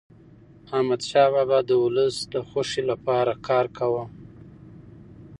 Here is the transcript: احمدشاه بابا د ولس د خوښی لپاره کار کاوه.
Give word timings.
احمدشاه 0.75 1.29
بابا 1.33 1.59
د 1.65 1.71
ولس 1.83 2.15
د 2.33 2.35
خوښی 2.47 2.83
لپاره 2.91 3.33
کار 3.47 3.65
کاوه. 3.77 4.03